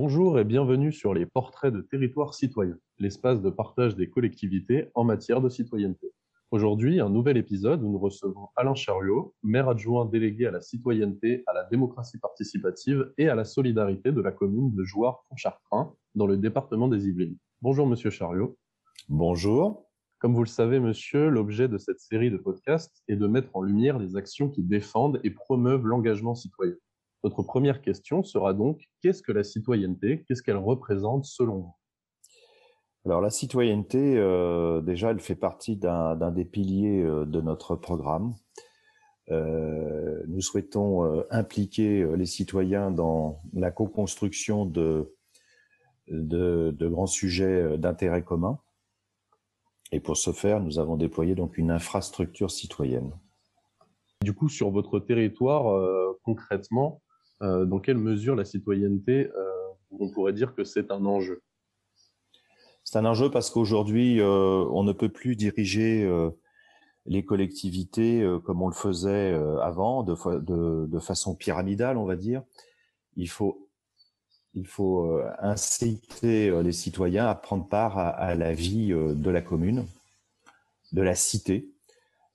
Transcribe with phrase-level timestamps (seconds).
[0.00, 5.02] Bonjour et bienvenue sur les portraits de territoire citoyen, l'espace de partage des collectivités en
[5.02, 6.12] matière de citoyenneté.
[6.52, 11.42] Aujourd'hui, un nouvel épisode où nous recevons Alain Chariot, maire adjoint délégué à la citoyenneté,
[11.48, 16.36] à la démocratie participative et à la solidarité de la commune de Jouarre-Pontchartrain, dans le
[16.36, 17.36] département des Yvelines.
[17.60, 18.56] Bonjour Monsieur Chariot.
[19.08, 19.84] Bonjour.
[20.20, 23.62] Comme vous le savez, monsieur, l'objet de cette série de podcasts est de mettre en
[23.62, 26.76] lumière les actions qui défendent et promeuvent l'engagement citoyen.
[27.24, 30.24] Notre première question sera donc, qu'est-ce que la citoyenneté?
[30.26, 31.74] Qu'est-ce qu'elle représente selon vous?
[33.04, 38.34] Alors la citoyenneté, euh, déjà, elle fait partie d'un des piliers euh, de notre programme.
[39.30, 45.14] Euh, nous souhaitons impliquer les citoyens dans la co-construction de,
[46.08, 48.58] de, de, grands sujets d'intérêt commun.
[49.90, 53.12] Et pour ce faire, nous avons déployé donc une infrastructure citoyenne.
[54.22, 55.78] Du coup, sur votre territoire,
[56.24, 57.02] concrètement,
[57.42, 59.50] euh, dans quelle mesure la citoyenneté, euh,
[59.90, 61.42] on pourrait dire que c'est un enjeu?
[62.84, 66.10] C'est un enjeu parce qu'aujourd'hui, euh, on ne peut plus diriger
[67.06, 72.42] les collectivités comme on le faisait avant, de, façon pyramidale, on va dire.
[73.16, 73.68] Il faut,
[75.38, 79.86] inciter les citoyens à prendre part à la vie de la commune,
[80.92, 81.70] de la cité,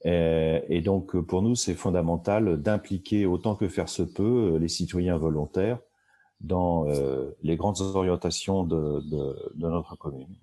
[0.06, 5.80] et donc, pour nous, c'est fondamental d'impliquer autant que faire se peut les citoyens volontaires
[6.44, 9.02] dans euh, les grandes orientations de,
[9.56, 10.36] notre commune.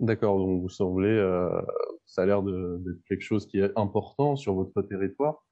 [0.00, 1.48] D'accord, donc vous semblez, euh,
[2.04, 5.42] ça a l'air d'être quelque chose qui est important sur votre territoire.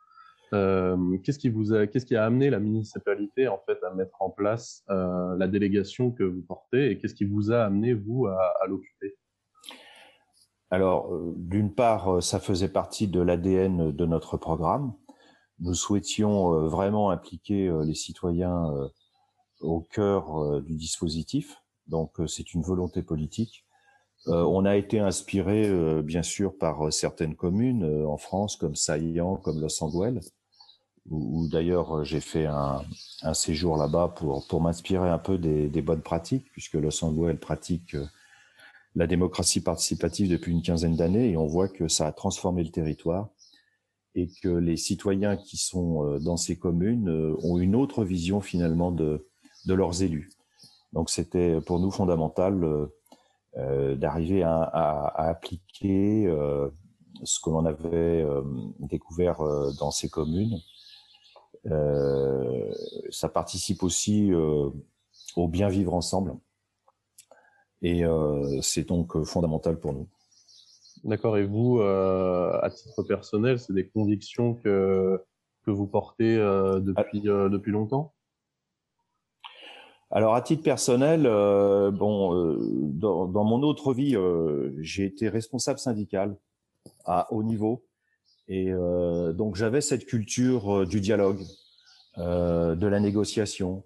[0.53, 4.31] qu'est-ce qui vous a, qu'est-ce qui a amené la municipalité en fait à mettre en
[4.31, 9.17] place la délégation que vous portez et qu'est-ce qui vous a amené vous à l'occuper?
[10.75, 14.93] Alors, euh, d'une part, euh, ça faisait partie de l'ADN de notre programme.
[15.61, 18.73] Nous souhaitions euh, vraiment impliquer les citoyens
[19.61, 21.63] au cœur du dispositif.
[21.87, 23.65] Donc, c'est une volonté politique.
[24.27, 25.71] On a été inspiré,
[26.03, 30.31] bien sûr, par certaines communes en France, comme Saillant, comme Los Angeles,
[31.09, 32.83] où, d'ailleurs j'ai fait un,
[33.33, 37.97] séjour là-bas pour, m'inspirer un peu des, des, bonnes pratiques, puisque Los Angeles pratique
[38.95, 42.71] la démocratie participative depuis une quinzaine d'années et on voit que ça a transformé le
[42.71, 43.29] territoire
[44.15, 48.41] et que les citoyens qui sont euh, dans ces communes euh, ont une autre vision
[48.41, 49.29] finalement de,
[49.67, 50.31] de leurs élus.
[50.93, 52.89] Donc c'était pour nous fondamental
[53.57, 56.27] euh, d'arriver à, à, appliquer
[57.23, 58.27] ce que l'on avait
[58.81, 59.39] découvert
[59.79, 60.59] dans ces communes.
[63.11, 66.37] ça participe aussi au bien vivre ensemble.
[67.85, 70.09] Et euh, c'est donc euh, fondamental pour nous.
[71.05, 71.37] D'accord.
[71.37, 75.23] Et vous, euh, à titre personnel, c'est des convictions que,
[75.67, 76.39] que vous portez
[76.81, 78.15] depuis, depuis longtemps?
[80.11, 82.57] Alors à titre personnel, bon,
[82.93, 84.17] dans, dans, mon autre vie,
[84.79, 86.37] j'ai été responsable syndical
[87.05, 87.85] à haut niveau,
[88.49, 88.71] et
[89.35, 91.43] donc j'avais cette culture du dialogue,
[92.17, 93.83] de la négociation,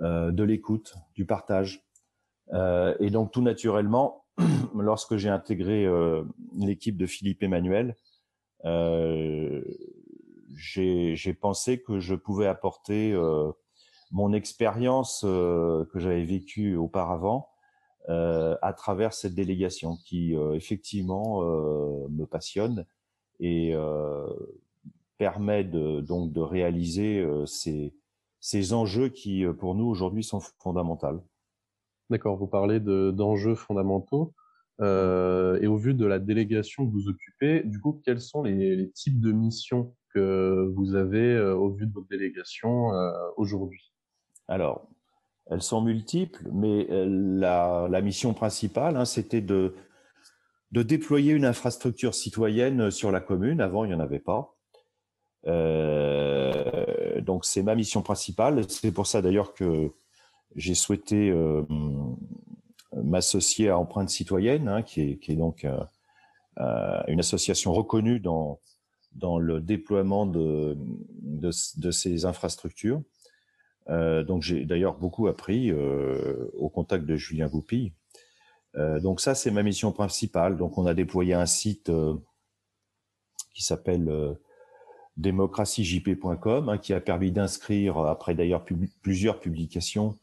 [0.00, 1.84] de l'écoute, du partage.
[2.52, 4.24] Euh, et donc tout naturellement,
[4.74, 6.24] lorsque j'ai intégré euh,
[6.56, 7.96] l'équipe de Philippe Emmanuel,
[8.64, 9.62] euh,
[10.54, 13.14] j'ai pensé que je pouvais apporter
[14.10, 17.48] mon expérience que j'avais vécue auparavant
[18.08, 21.40] à travers cette délégation qui effectivement
[22.10, 22.84] me passionne
[23.38, 23.74] et
[25.16, 27.94] permet de, donc de réaliser ces,
[28.40, 31.22] ces enjeux qui pour nous aujourd'hui sont fondamentaux.
[32.10, 34.34] D'accord, vous parlez d'enjeux fondamentaux.
[34.80, 38.90] Euh, et au vu de la délégation que vous occupez, du coup, quels sont les,
[38.90, 43.92] types de missions que vous avez euh, au vu de votre délégation euh, aujourd'hui?
[44.48, 44.88] Alors,
[45.50, 49.74] elles sont multiples, mais la, mission principale, hein, c'était de,
[50.72, 53.60] de déployer une infrastructure citoyenne sur la commune.
[53.60, 54.56] Avant, il n'y en avait pas.
[57.20, 58.68] donc, c'est ma mission principale.
[58.68, 59.92] C'est pour ça d'ailleurs que
[60.56, 61.62] j'ai souhaité euh,
[62.94, 65.78] m'associer à Empreinte Citoyenne, hein, qui, est, donc euh,
[66.58, 68.58] euh, une association reconnue dans,
[69.38, 70.76] le déploiement de,
[71.90, 73.02] ces infrastructures.
[73.88, 77.92] Donc j'ai d'ailleurs beaucoup appris au contact de Julien Goupil.
[78.74, 80.56] Donc ça, c'est ma mission principale.
[80.56, 81.90] Donc on a déployé un site
[83.52, 84.36] qui s'appelle
[85.16, 88.64] démocraciejp.com, hein, qui a permis d'inscrire, après d'ailleurs
[89.02, 90.19] plusieurs publications,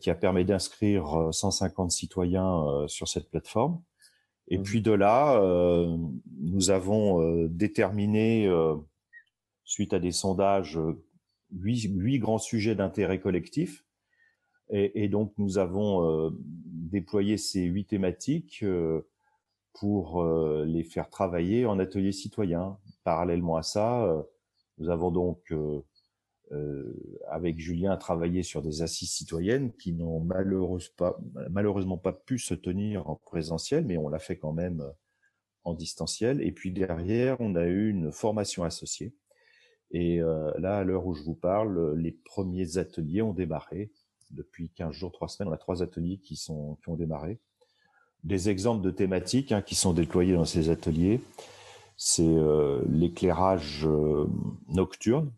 [0.00, 3.82] qui a permis d'inscrire 150 euh, citoyens euh, sur cette plateforme.
[4.48, 4.62] Et mmh.
[4.62, 5.40] puis de là,
[6.40, 8.50] nous avons déterminé,
[9.64, 10.78] suite à des sondages,
[11.52, 13.84] huit, grands sujets d'intérêt collectif.
[14.68, 18.64] Et, donc, nous avons déployé ces huit thématiques
[19.74, 22.76] pour les faire travailler en atelier citoyen.
[23.04, 24.24] Parallèlement à ça,
[24.78, 25.80] nous avons donc euh,
[27.28, 33.16] avec Julien, travaillé sur des assises citoyennes qui n'ont malheureusement pas pu se tenir en
[33.16, 34.90] présentiel, mais on l'a fait quand même euh,
[35.64, 36.42] en distanciel.
[36.42, 39.14] Et puis derrière, on a eu une formation associée.
[39.92, 43.90] Et euh, là, à l'heure où je vous parle, les premiers ateliers ont démarré.
[44.30, 47.38] Depuis 15 jours, 3 semaines, on a trois ateliers qui, sont, qui ont démarré.
[48.24, 51.20] Des exemples de thématiques hein, qui sont déployés dans ces ateliers,
[51.96, 52.36] c'est
[52.88, 53.86] l'éclairage
[54.68, 55.30] nocturne,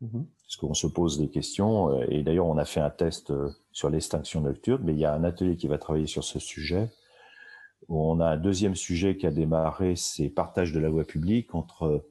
[0.00, 0.26] Mhm.
[0.42, 3.50] Parce qu'on se pose des questions, euh, et d'ailleurs on a fait un test euh,
[3.72, 6.90] sur l'extinction nocturne, mais il y a un atelier qui va travailler sur ce sujet.
[7.88, 12.04] On a un deuxième sujet qui a démarré, c'est partage de la voie publique entre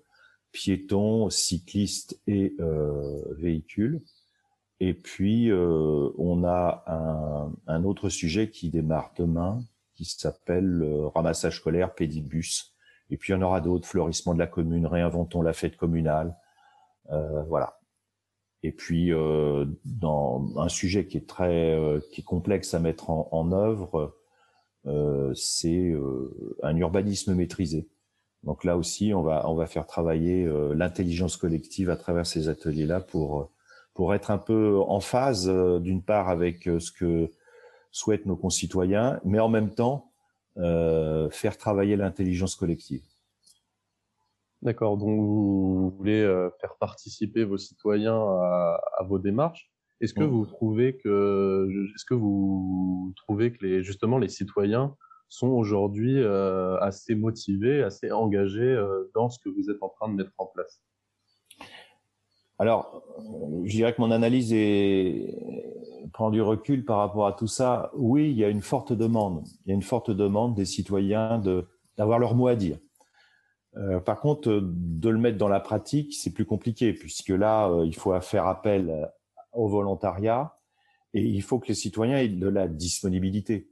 [0.54, 4.02] piétons, cyclistes et euh, véhicules.
[4.80, 6.84] Et puis euh, on a
[7.68, 9.62] un, autre sujet qui démarre demain,
[9.96, 12.74] qui s'appelle le ramassage scolaire pédibus.
[13.10, 16.36] Et puis il y en aura d'autres, fleurissement de la commune, réinventons la fête communale.
[17.12, 17.80] Euh, voilà.
[18.64, 23.10] Et puis, euh, dans un sujet qui est très euh, qui est complexe à mettre
[23.10, 24.16] en, en œuvre,
[24.86, 27.90] euh, c'est euh, un urbanisme maîtrisé.
[28.44, 32.50] Donc là aussi, on va on va faire travailler euh, l'intelligence collective à travers ces
[32.50, 33.52] ateliers-là pour
[33.94, 35.48] pour être un peu en phase
[35.82, 37.30] d'une part avec ce que
[37.92, 40.12] souhaitent nos concitoyens, mais en même temps
[40.56, 43.04] faire travailler l'intelligence collective.
[44.64, 49.70] D'accord, donc vous voulez euh, faire participer vos citoyens à, vos démarches.
[50.00, 54.96] Est-ce que vous trouvez que, est-ce que vous trouvez que les, justement les citoyens
[55.28, 60.08] sont aujourd'hui euh, assez motivés, assez engagés euh, dans ce que vous êtes en train
[60.08, 60.82] de mettre en place?
[62.58, 63.04] Alors,
[63.66, 65.36] je dirais que mon analyse est,
[66.14, 67.92] prend du recul par rapport à tout ça.
[67.96, 69.44] Oui, il y a une forte demande.
[69.66, 71.66] Il y a une forte demande des citoyens de
[71.98, 72.78] d'avoir leur mot à dire.
[73.78, 77.86] Euh, par contre, de le mettre dans la pratique, c'est plus compliqué puisque là, euh,
[77.86, 79.06] il faut faire appel euh,
[79.52, 80.60] au volontariat
[81.14, 83.70] et il faut que les citoyens aient de la disponibilité.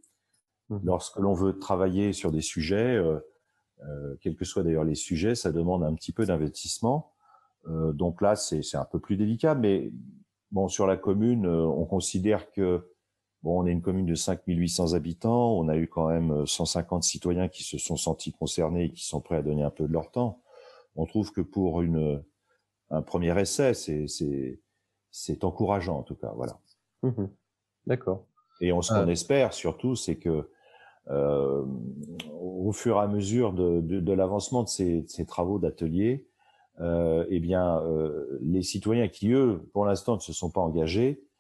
[0.69, 0.80] Mmh.
[0.83, 5.51] Lorsque l'on veut travailler sur des sujets, euh, quels que soient d'ailleurs les sujets, ça
[5.51, 7.13] demande un petit peu d'investissement.
[7.68, 9.92] donc là, c'est un peu plus délicat, mais
[10.51, 12.90] bon, sur la commune, on considère que
[13.43, 15.57] Bon, on est une commune de 5800 habitants.
[15.57, 19.05] On a eu quand même 150 euh, citoyens qui se sont sentis concernés et qui
[19.05, 20.41] sont prêts à donner un peu de leur temps.
[20.95, 22.23] On trouve que pour une,
[22.89, 26.31] un premier essai, c'est, encourageant en tout cas.
[26.35, 26.59] Voilà.
[27.03, 27.25] Mmh
[27.88, 28.27] D'accord.
[28.61, 29.11] Et on, ce qu'on ah.
[29.11, 30.51] espère surtout, c'est que
[31.09, 31.65] euh,
[32.39, 36.27] au fur et à mesure de, de, de l'avancement de ces, ces travaux d'atelier,
[36.79, 41.09] euh, eh bien, euh, les citoyens qui eux, pour l'instant, ne se sont pas engagés,
[41.09, 41.31] euh,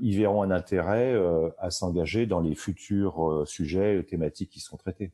[0.00, 4.76] ils verront un intérêt euh, à s'engager dans les futurs euh, sujets thématiques qui seront
[4.76, 5.12] traités.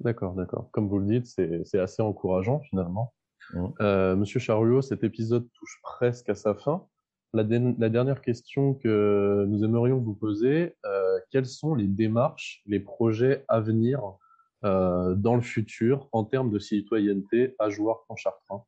[0.00, 0.70] D'accord, d'accord.
[0.70, 3.14] Comme vous le dites, c'est assez encourageant finalement.
[3.52, 4.14] Mmh.
[4.14, 6.86] Monsieur Charriot, cet épisode touche presque à sa fin.
[7.32, 10.76] La, la dernière question que nous aimerions vous poser,
[11.30, 14.00] quelles sont les démarches, les projets à venir
[14.62, 18.62] dans le futur en termes de citoyenneté à Jouarre-Pontchartrain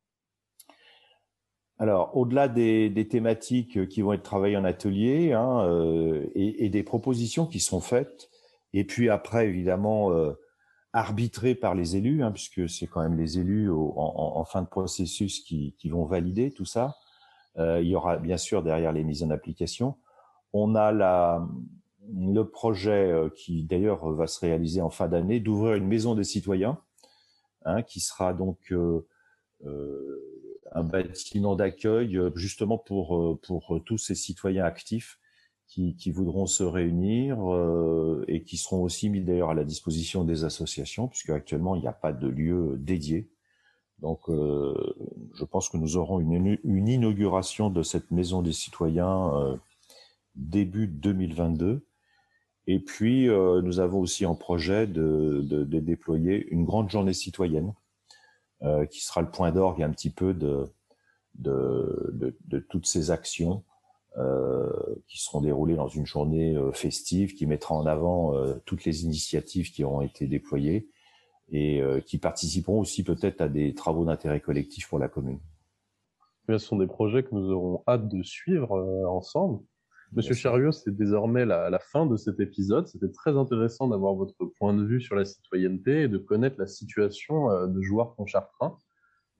[1.81, 7.47] alors, au-delà des, thématiques qui vont être travaillées en atelier hein, euh, et, des propositions
[7.47, 8.29] qui sont faites,
[8.75, 10.35] et puis après, évidemment, euh,
[10.93, 15.41] arbitrées par les élus, hein, puisque c'est quand même les élus en, fin de processus
[15.41, 16.97] qui, vont valider tout ça.
[17.57, 19.97] Euh, il y aura bien sûr derrière les mises en application.
[20.53, 25.87] On a le projet euh, qui d'ailleurs va se réaliser en fin d'année d'ouvrir une
[25.87, 26.79] maison des citoyens,
[27.65, 29.07] hein, qui sera donc euh,
[29.65, 30.40] euh
[30.73, 35.19] un bâtiment d'accueil euh, justement pour, euh, pour euh, tous ces citoyens actifs
[35.67, 37.39] qui, qui voudront se réunir
[38.27, 41.87] et qui seront aussi mis d'ailleurs à la disposition des associations, puisque actuellement il n'y
[41.87, 43.31] a pas de lieu dédié.
[44.01, 49.61] Donc, je pense que nous aurons une, une, inauguration de cette maison des citoyens
[50.35, 51.87] début 2022.
[52.67, 57.75] Et puis, nous avons aussi en projet de, de, de déployer une grande journée citoyenne
[58.63, 60.71] euh, qui sera le point d'orgue un petit peu de,
[61.37, 63.65] de, de, toutes ces actions
[64.19, 64.71] euh,
[65.07, 69.05] qui seront déroulées dans une journée euh, festive, qui mettra en avant euh, toutes les
[69.05, 70.89] initiatives qui auront été déployées
[71.53, 75.41] et qui participeront aussi peut-être à des travaux d'intérêt collectif pour la commune.
[76.49, 79.59] Ce sont des projets que nous aurons hâte de suivre ensemble.
[80.13, 82.89] Monsieur Chariot, c'est désormais la, la, fin de cet épisode.
[82.89, 86.67] C'était très intéressant d'avoir votre point de vue sur la citoyenneté et de connaître la
[86.67, 88.77] situation euh, de joueurs Pontchartrain.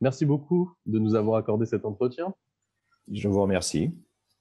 [0.01, 2.35] Merci beaucoup de nous avoir accordé cet entretien.
[3.11, 3.93] Je vous remercie.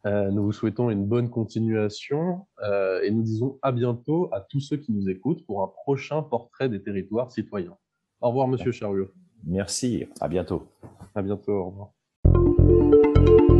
[0.05, 4.61] Euh, nous vous souhaitons une bonne continuation euh, et nous disons à bientôt à tous
[4.61, 7.75] ceux qui nous écoutent pour un prochain portrait des territoires citoyens.
[8.21, 9.09] Au revoir, Monsieur Chariot.
[9.43, 10.67] Merci, à bientôt.
[11.15, 13.58] À bientôt, au revoir.